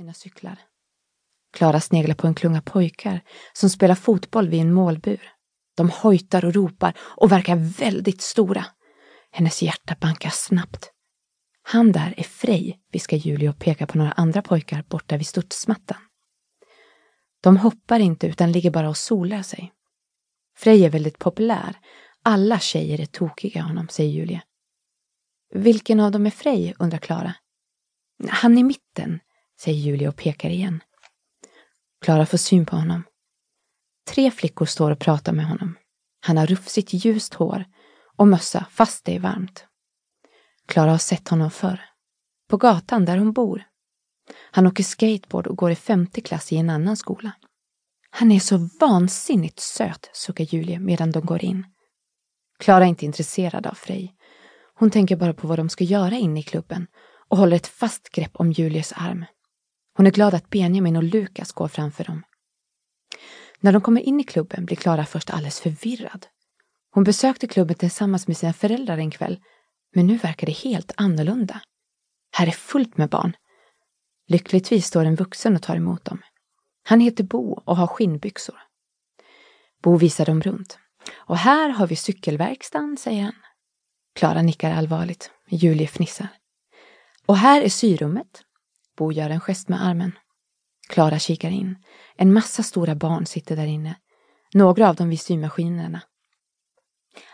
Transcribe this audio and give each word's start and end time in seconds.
sina 0.00 0.14
cyklar. 0.14 0.58
Klara 1.52 1.80
sneglar 1.80 2.14
på 2.14 2.26
en 2.26 2.34
klunga 2.34 2.62
pojkar 2.62 3.20
som 3.52 3.70
spelar 3.70 3.94
fotboll 3.94 4.48
vid 4.48 4.60
en 4.60 4.72
målbur. 4.72 5.32
De 5.76 5.90
hojtar 5.90 6.44
och 6.44 6.54
ropar 6.54 6.96
och 7.00 7.32
verkar 7.32 7.56
väldigt 7.56 8.20
stora. 8.20 8.66
Hennes 9.30 9.62
hjärta 9.62 9.96
bankar 10.00 10.30
snabbt. 10.30 10.90
Han 11.62 11.92
där 11.92 12.14
är 12.16 12.22
Frej, 12.22 12.80
viskar 12.92 13.16
Julia 13.16 13.50
och 13.50 13.58
pekar 13.58 13.86
på 13.86 13.98
några 13.98 14.12
andra 14.12 14.42
pojkar 14.42 14.84
borta 14.88 15.16
vid 15.16 15.26
studsmattan. 15.26 15.98
De 17.40 17.56
hoppar 17.56 18.00
inte 18.00 18.26
utan 18.26 18.52
ligger 18.52 18.70
bara 18.70 18.88
och 18.88 18.96
solar 18.96 19.42
sig. 19.42 19.72
Frej 20.56 20.84
är 20.84 20.90
väldigt 20.90 21.18
populär. 21.18 21.76
Alla 22.22 22.58
tjejer 22.58 23.00
är 23.00 23.06
tokiga 23.06 23.62
honom, 23.62 23.88
säger 23.88 24.10
Julia. 24.10 24.42
Vilken 25.54 26.00
av 26.00 26.12
dem 26.12 26.26
är 26.26 26.30
Frej? 26.30 26.74
undrar 26.78 26.98
Klara. 26.98 27.34
Han 28.28 28.58
i 28.58 28.62
mitten, 28.62 29.20
säger 29.60 29.78
Julia 29.78 30.08
och 30.08 30.16
pekar 30.16 30.50
igen. 30.50 30.82
Klara 32.04 32.26
får 32.26 32.38
syn 32.38 32.66
på 32.66 32.76
honom. 32.76 33.04
Tre 34.08 34.30
flickor 34.30 34.66
står 34.66 34.90
och 34.90 34.98
pratar 34.98 35.32
med 35.32 35.46
honom. 35.46 35.76
Han 36.20 36.36
har 36.36 36.46
rufsigt 36.46 36.92
ljust 36.92 37.34
hår 37.34 37.64
och 38.16 38.28
mössa 38.28 38.66
fast 38.70 39.04
det 39.04 39.14
är 39.14 39.20
varmt. 39.20 39.66
Klara 40.66 40.90
har 40.90 40.98
sett 40.98 41.28
honom 41.28 41.50
förr. 41.50 41.80
På 42.48 42.56
gatan 42.56 43.04
där 43.04 43.16
hon 43.16 43.32
bor. 43.32 43.62
Han 44.50 44.66
åker 44.66 44.84
skateboard 44.84 45.46
och 45.46 45.56
går 45.56 45.70
i 45.70 45.76
femte 45.76 46.20
klass 46.20 46.52
i 46.52 46.56
en 46.56 46.70
annan 46.70 46.96
skola. 46.96 47.32
Han 48.10 48.32
är 48.32 48.40
så 48.40 48.68
vansinnigt 48.80 49.60
söt, 49.60 50.10
suckar 50.12 50.44
Julie 50.44 50.78
medan 50.78 51.10
de 51.10 51.26
går 51.26 51.44
in. 51.44 51.66
Klara 52.58 52.84
är 52.84 52.88
inte 52.88 53.06
intresserad 53.06 53.66
av 53.66 53.74
Frej. 53.74 54.16
Hon 54.74 54.90
tänker 54.90 55.16
bara 55.16 55.34
på 55.34 55.46
vad 55.46 55.58
de 55.58 55.68
ska 55.68 55.84
göra 55.84 56.14
inne 56.14 56.40
i 56.40 56.42
klubben 56.42 56.86
och 57.28 57.38
håller 57.38 57.56
ett 57.56 57.66
fast 57.66 58.08
grepp 58.08 58.30
om 58.34 58.52
Julies 58.52 58.92
arm. 58.92 59.24
Hon 60.00 60.06
är 60.06 60.10
glad 60.10 60.34
att 60.34 60.50
Benjamin 60.50 60.96
och 60.96 61.02
Lukas 61.02 61.52
går 61.52 61.68
framför 61.68 62.04
dem. 62.04 62.22
När 63.60 63.72
de 63.72 63.82
kommer 63.82 64.00
in 64.00 64.20
i 64.20 64.24
klubben 64.24 64.64
blir 64.64 64.76
Klara 64.76 65.06
först 65.06 65.30
alldeles 65.30 65.60
förvirrad. 65.60 66.26
Hon 66.90 67.04
besökte 67.04 67.46
klubben 67.46 67.76
tillsammans 67.76 68.26
med 68.26 68.36
sina 68.36 68.52
föräldrar 68.52 68.98
en 68.98 69.10
kväll, 69.10 69.40
men 69.94 70.06
nu 70.06 70.16
verkar 70.16 70.46
det 70.46 70.52
helt 70.52 70.92
annorlunda. 70.96 71.60
Här 72.32 72.46
är 72.46 72.50
fullt 72.50 72.96
med 72.96 73.08
barn. 73.08 73.36
Lyckligtvis 74.26 74.86
står 74.86 75.04
en 75.04 75.14
vuxen 75.14 75.56
och 75.56 75.62
tar 75.62 75.76
emot 75.76 76.04
dem. 76.04 76.22
Han 76.82 77.00
heter 77.00 77.24
Bo 77.24 77.52
och 77.52 77.76
har 77.76 77.86
skinnbyxor. 77.86 78.58
Bo 79.82 79.96
visar 79.96 80.26
dem 80.26 80.42
runt. 80.42 80.78
Och 81.14 81.36
här 81.36 81.68
har 81.68 81.86
vi 81.86 81.96
cykelverkstan, 81.96 82.96
säger 82.96 83.22
han. 83.22 83.34
Klara 84.14 84.42
nickar 84.42 84.70
allvarligt. 84.70 85.30
Julie 85.48 85.86
fnissar. 85.86 86.28
Och 87.26 87.36
här 87.36 87.62
är 87.62 87.68
syrummet. 87.68 88.44
Bo 89.00 89.12
gör 89.12 89.30
en 89.30 89.40
gest 89.40 89.68
med 89.68 89.86
armen. 89.86 90.12
Klara 90.88 91.18
kikar 91.18 91.50
in. 91.50 91.76
En 92.16 92.32
massa 92.32 92.62
stora 92.62 92.94
barn 92.94 93.26
sitter 93.26 93.56
där 93.56 93.66
inne. 93.66 93.96
Några 94.54 94.88
av 94.88 94.96
dem 94.96 95.08
vid 95.08 95.20
symaskinerna. 95.20 96.02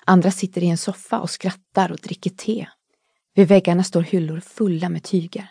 Andra 0.04 0.30
sitter 0.30 0.62
i 0.62 0.68
en 0.68 0.78
soffa 0.78 1.20
och 1.20 1.30
skrattar 1.30 1.92
och 1.92 1.98
dricker 1.98 2.30
te. 2.30 2.66
Vid 3.34 3.48
väggarna 3.48 3.84
står 3.84 4.02
hyllor 4.02 4.40
fulla 4.40 4.88
med 4.88 5.02
tyger. 5.02 5.50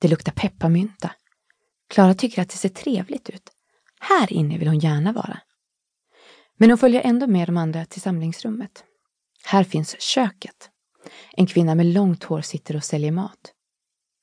Det 0.00 0.08
luktar 0.08 0.32
pepparmynta. 0.32 1.10
Klara 1.88 2.14
tycker 2.14 2.42
att 2.42 2.50
det 2.50 2.56
ser 2.56 2.68
trevligt 2.68 3.30
ut. 3.30 3.50
Här 4.00 4.32
inne 4.32 4.58
vill 4.58 4.68
hon 4.68 4.78
gärna 4.78 5.12
vara. 5.12 5.40
Men 6.56 6.70
hon 6.70 6.78
följer 6.78 7.02
ändå 7.04 7.26
med 7.26 7.48
de 7.48 7.56
andra 7.56 7.84
till 7.84 8.02
samlingsrummet. 8.02 8.84
Här 9.44 9.64
finns 9.64 10.00
köket. 10.00 10.70
En 11.32 11.46
kvinna 11.46 11.74
med 11.74 11.86
långt 11.86 12.24
hår 12.24 12.40
sitter 12.40 12.76
och 12.76 12.84
säljer 12.84 13.12
mat. 13.12 13.54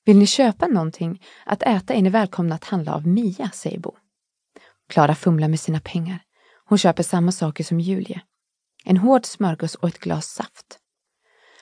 Vill 0.05 0.17
ni 0.17 0.27
köpa 0.27 0.67
någonting 0.67 1.23
att 1.45 1.63
äta 1.63 1.93
är 1.93 2.01
ni 2.01 2.09
välkomna 2.09 2.55
att 2.55 2.63
handla 2.63 2.95
av 2.95 3.07
Mia, 3.07 3.49
säger 3.53 3.79
Bo. 3.79 3.95
Klara 4.89 5.15
fumlar 5.15 5.47
med 5.47 5.59
sina 5.59 5.79
pengar. 5.79 6.23
Hon 6.65 6.77
köper 6.77 7.03
samma 7.03 7.31
saker 7.31 7.63
som 7.63 7.79
Julie. 7.79 8.21
En 8.85 8.97
hård 8.97 9.25
smörgås 9.25 9.75
och 9.75 9.87
ett 9.87 9.99
glas 9.99 10.27
saft. 10.27 10.79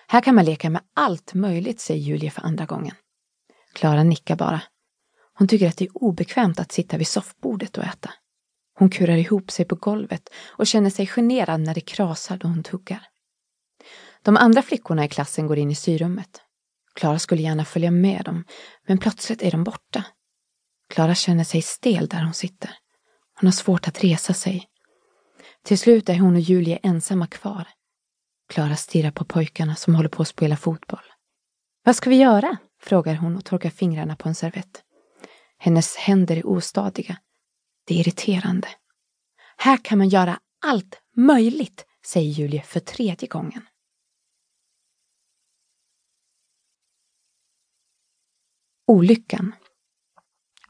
Här 0.08 0.22
kan 0.22 0.36
man 0.36 0.46
leka 0.46 0.70
med 0.70 0.82
allt 0.94 1.34
möjligt, 1.34 1.80
säger 1.80 2.02
Julie 2.02 2.32
för 2.32 2.42
andra 2.42 2.66
gången. 2.66 2.96
Klara 3.74 4.04
nickar 4.04 4.36
bara. 4.36 4.62
Hon 5.34 5.48
tycker 5.48 5.68
att 5.68 5.78
det 5.78 5.86
är 5.86 6.04
obekvämt 6.04 6.60
att 6.60 6.72
sitta 6.72 6.98
vid 6.98 7.08
soffbordet 7.08 7.78
och 7.78 7.84
äta. 7.84 8.10
Hon 8.80 8.90
kurar 8.90 9.18
ihop 9.18 9.52
sig 9.52 9.66
på 9.66 9.76
golvet 9.76 10.30
och 10.48 10.68
känner 10.68 10.90
sig 10.90 11.08
generad 11.08 11.62
när 11.62 11.74
det 11.74 11.82
krasar 11.82 12.38
då 12.38 12.48
hon 12.48 12.64
tuggar. 12.64 13.08
De 14.22 14.38
andra 14.38 14.62
flickorna 14.62 15.06
i 15.06 15.10
klassen 15.10 15.48
går 15.48 15.58
in 15.58 15.72
i 15.72 15.76
syrummet. 15.76 16.42
Klara 17.00 17.20
skulle 17.20 17.42
gärna 17.42 17.66
följa 17.66 17.92
med 17.92 18.26
dem, 18.26 18.44
men 18.88 18.98
plötsligt 18.98 19.42
är 19.42 19.52
de 19.52 19.64
borta. 19.64 20.06
Klara 20.90 21.16
känner 21.16 21.44
sig 21.44 21.62
stel 21.62 22.08
där 22.08 22.24
hon 22.24 22.34
sitter. 22.34 22.72
Hon 23.40 23.48
har 23.48 23.52
svårt 23.52 23.88
att 23.88 24.04
resa 24.04 24.34
sig. 24.34 24.68
Till 25.64 25.80
slut 25.80 26.10
är 26.10 26.20
hon 26.20 26.36
och 26.36 26.42
Julie 26.42 26.80
ensamma 26.84 27.28
kvar. 27.28 27.68
Klara 28.50 28.76
stirrar 28.76 29.12
på 29.12 29.26
pojkarna 29.26 29.76
som 29.76 29.96
håller 29.96 30.10
på 30.10 30.22
att 30.22 30.28
spela 30.28 30.58
fotboll. 30.58 31.04
Vad 31.84 31.96
ska 31.96 32.10
vi 32.10 32.16
göra? 32.16 32.58
frågar 32.82 33.16
hon 33.16 33.38
och 33.38 33.46
torkar 33.46 33.70
fingrarna 33.70 34.16
på 34.16 34.30
en 34.30 34.36
servett. 34.36 34.84
Hennes 35.58 35.96
händer 35.96 36.38
är 36.38 36.48
ostadiga. 36.48 37.18
Det 37.88 37.94
är 37.94 38.00
irriterande. 38.00 38.68
Här 39.58 39.78
kan 39.84 39.98
man 39.98 40.10
göra 40.10 40.40
allt 40.66 41.02
möjligt, 41.16 41.86
säger 42.06 42.32
Julie 42.32 42.62
för 42.62 42.80
tredje 42.80 43.28
gången. 43.28 43.66
Olyckan. 48.90 49.56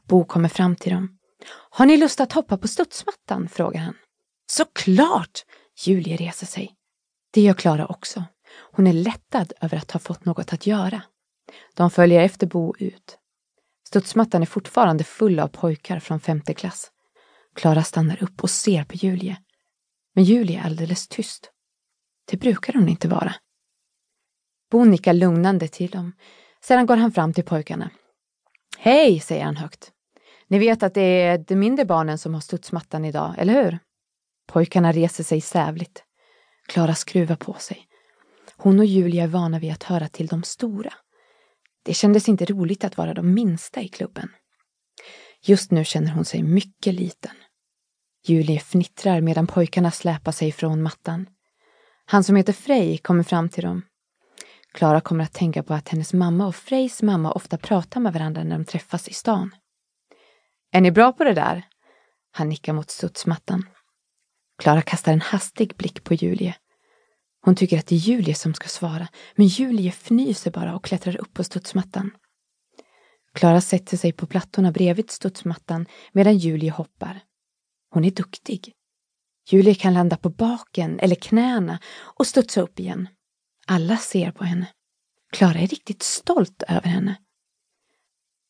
Bo 0.04 0.24
kommer 0.24 0.48
fram 0.48 0.76
till 0.76 0.92
dem. 0.92 1.18
Har 1.70 1.86
ni 1.86 1.96
lust 1.96 2.20
att 2.20 2.32
hoppa 2.32 2.58
på 2.58 2.68
studsmattan? 2.68 3.48
frågar 3.48 3.80
han. 3.80 3.96
Såklart! 4.46 5.44
Julie 5.84 6.16
reser 6.16 6.46
sig. 6.46 6.76
Det 7.30 7.40
gör 7.40 7.54
Klara 7.54 7.86
också. 7.86 8.24
Hon 8.72 8.86
är 8.86 8.92
lättad 8.92 9.52
över 9.60 9.76
att 9.76 9.90
ha 9.90 10.00
fått 10.00 10.24
något 10.24 10.52
att 10.52 10.66
göra. 10.66 11.02
De 11.74 11.90
följer 11.90 12.20
efter 12.20 12.46
Bo 12.46 12.74
ut. 12.78 13.18
Studsmattan 13.86 14.42
är 14.42 14.46
fortfarande 14.46 15.04
full 15.04 15.40
av 15.40 15.48
pojkar 15.48 16.00
från 16.00 16.20
femte 16.20 16.54
klass. 16.54 16.90
Klara 17.54 17.82
stannar 17.82 18.22
upp 18.22 18.42
och 18.42 18.50
ser 18.50 18.84
på 18.84 18.94
Julie. 18.94 19.36
Men 20.14 20.24
Julie 20.24 20.58
är 20.58 20.64
alldeles 20.64 21.08
tyst. 21.08 21.50
Det 22.30 22.36
brukar 22.36 22.72
hon 22.72 22.88
inte 22.88 23.08
vara. 23.08 23.34
Bo 24.70 24.84
nickar 24.84 25.12
lugnande 25.12 25.68
till 25.68 25.90
dem. 25.90 26.12
Sedan 26.62 26.86
går 26.86 26.96
han 26.96 27.12
fram 27.12 27.32
till 27.32 27.44
pojkarna. 27.44 27.90
Hej, 28.82 29.20
säger 29.20 29.44
han 29.44 29.56
högt. 29.56 29.92
Ni 30.48 30.58
vet 30.58 30.82
att 30.82 30.94
det 30.94 31.22
är 31.22 31.38
de 31.38 31.56
mindre 31.56 31.84
barnen 31.84 32.18
som 32.18 32.34
har 32.34 32.40
studsmattan 32.40 33.04
idag, 33.04 33.34
eller 33.38 33.64
hur? 33.64 33.78
Pojkarna 34.46 34.92
reser 34.92 35.24
sig 35.24 35.40
sävligt. 35.40 36.04
Klara 36.68 36.94
skruvar 36.94 37.36
på 37.36 37.54
sig. 37.54 37.86
Hon 38.56 38.78
och 38.78 38.84
Julia 38.84 39.24
är 39.24 39.28
vana 39.28 39.58
vid 39.58 39.72
att 39.72 39.82
höra 39.82 40.08
till 40.08 40.26
de 40.26 40.42
stora. 40.42 40.92
Det 41.82 41.94
kändes 41.94 42.28
inte 42.28 42.44
roligt 42.44 42.84
att 42.84 42.96
vara 42.96 43.14
de 43.14 43.34
minsta 43.34 43.80
i 43.80 43.88
klubben. 43.88 44.28
Just 45.42 45.70
nu 45.70 45.84
känner 45.84 46.12
hon 46.12 46.24
sig 46.24 46.42
mycket 46.42 46.94
liten. 46.94 47.34
Julie 48.26 48.60
fnittrar 48.60 49.20
medan 49.20 49.46
pojkarna 49.46 49.90
släpar 49.90 50.32
sig 50.32 50.52
från 50.52 50.82
mattan. 50.82 51.26
Han 52.04 52.24
som 52.24 52.36
heter 52.36 52.52
Frej 52.52 52.98
kommer 52.98 53.22
fram 53.22 53.48
till 53.48 53.64
dem. 53.64 53.82
Klara 54.72 55.00
kommer 55.00 55.24
att 55.24 55.32
tänka 55.32 55.62
på 55.62 55.74
att 55.74 55.88
hennes 55.88 56.12
mamma 56.12 56.46
och 56.46 56.56
Frejs 56.56 57.02
mamma 57.02 57.32
ofta 57.32 57.58
pratar 57.58 58.00
med 58.00 58.12
varandra 58.12 58.44
när 58.44 58.58
de 58.58 58.64
träffas 58.64 59.08
i 59.08 59.14
stan. 59.14 59.54
Är 60.72 60.80
ni 60.80 60.90
bra 60.90 61.12
på 61.12 61.24
det 61.24 61.34
där? 61.34 61.62
Han 62.32 62.48
nickar 62.48 62.72
mot 62.72 62.90
studsmattan. 62.90 63.68
Klara 64.58 64.82
kastar 64.82 65.12
en 65.12 65.20
hastig 65.20 65.76
blick 65.76 66.04
på 66.04 66.14
Julie. 66.14 66.56
Hon 67.42 67.56
tycker 67.56 67.78
att 67.78 67.86
det 67.86 67.94
är 67.94 67.98
Julie 67.98 68.34
som 68.34 68.54
ska 68.54 68.68
svara, 68.68 69.08
men 69.34 69.46
Julie 69.46 69.88
fnyser 69.88 70.50
bara 70.50 70.74
och 70.76 70.84
klättrar 70.84 71.16
upp 71.16 71.34
på 71.34 71.44
studsmattan. 71.44 72.10
Klara 73.34 73.60
sätter 73.60 73.96
sig 73.96 74.12
på 74.12 74.26
plattorna 74.26 74.72
bredvid 74.72 75.10
studsmattan 75.10 75.86
medan 76.12 76.38
Julie 76.38 76.70
hoppar. 76.70 77.20
Hon 77.90 78.04
är 78.04 78.10
duktig. 78.10 78.72
Julie 79.50 79.74
kan 79.74 79.94
landa 79.94 80.16
på 80.16 80.28
baken 80.28 81.00
eller 81.00 81.14
knäna 81.14 81.78
och 81.92 82.26
studsa 82.26 82.60
upp 82.60 82.80
igen. 82.80 83.08
Alla 83.66 83.96
ser 83.96 84.30
på 84.30 84.44
henne. 84.44 84.66
Klara 85.32 85.58
är 85.58 85.66
riktigt 85.66 86.02
stolt 86.02 86.62
över 86.68 86.88
henne. 86.88 87.16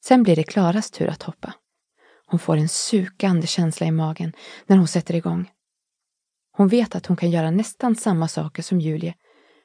Sen 0.04 0.22
blir 0.22 0.36
det 0.36 0.42
Klaras 0.42 0.90
tur 0.90 1.08
att 1.08 1.22
hoppa. 1.22 1.54
Hon 2.26 2.40
får 2.40 2.56
en 2.56 2.68
sukande 2.68 3.46
känsla 3.46 3.86
i 3.86 3.90
magen 3.90 4.32
när 4.66 4.76
hon 4.76 4.88
sätter 4.88 5.14
igång. 5.14 5.50
Hon 6.52 6.68
vet 6.68 6.94
att 6.94 7.06
hon 7.06 7.16
kan 7.16 7.30
göra 7.30 7.50
nästan 7.50 7.96
samma 7.96 8.28
saker 8.28 8.62
som 8.62 8.80
Julie, 8.80 9.14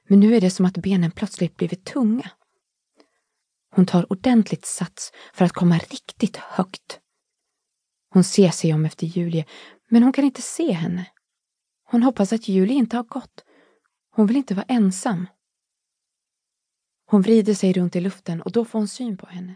men 0.09 0.19
nu 0.19 0.35
är 0.35 0.41
det 0.41 0.49
som 0.49 0.65
att 0.65 0.77
benen 0.77 1.11
plötsligt 1.11 1.57
blivit 1.57 1.85
tunga. 1.85 2.31
Hon 3.75 3.85
tar 3.85 4.11
ordentligt 4.11 4.65
sats 4.65 5.11
för 5.33 5.45
att 5.45 5.51
komma 5.51 5.77
riktigt 5.77 6.37
högt. 6.37 6.99
Hon 8.09 8.23
ser 8.23 8.49
sig 8.49 8.73
om 8.73 8.85
efter 8.85 9.07
Julie, 9.07 9.45
men 9.89 10.03
hon 10.03 10.13
kan 10.13 10.25
inte 10.25 10.41
se 10.41 10.71
henne. 10.71 11.05
Hon 11.83 12.03
hoppas 12.03 12.33
att 12.33 12.47
Julie 12.47 12.75
inte 12.75 12.97
har 12.97 13.03
gått. 13.03 13.45
Hon 14.11 14.27
vill 14.27 14.37
inte 14.37 14.55
vara 14.55 14.65
ensam. 14.67 15.27
Hon 17.05 17.21
vrider 17.21 17.53
sig 17.53 17.73
runt 17.73 17.95
i 17.95 18.01
luften 18.01 18.41
och 18.41 18.51
då 18.51 18.65
får 18.65 18.79
hon 18.79 18.87
syn 18.87 19.17
på 19.17 19.25
henne. 19.25 19.55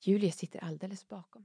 Julie 0.00 0.32
sitter 0.32 0.64
alldeles 0.64 1.08
bakom. 1.08 1.42